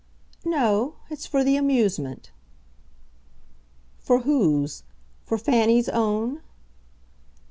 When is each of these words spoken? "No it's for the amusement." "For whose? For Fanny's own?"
"No 0.45 0.95
it's 1.11 1.27
for 1.27 1.43
the 1.43 1.57
amusement." 1.57 2.31
"For 3.99 4.21
whose? 4.21 4.81
For 5.25 5.37
Fanny's 5.37 5.89
own?" 5.89 6.41